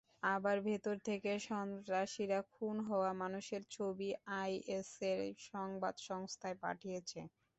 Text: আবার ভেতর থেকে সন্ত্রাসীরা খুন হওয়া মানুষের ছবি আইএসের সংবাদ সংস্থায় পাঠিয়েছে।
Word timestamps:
আবার 0.31 0.57
ভেতর 0.65 0.95
থেকে 1.07 1.31
সন্ত্রাসীরা 1.45 2.39
খুন 2.51 2.75
হওয়া 2.87 3.11
মানুষের 3.21 3.61
ছবি 3.71 4.09
আইএসের 4.39 5.19
সংবাদ 5.49 5.95
সংস্থায় 6.09 6.57
পাঠিয়েছে। 6.63 7.19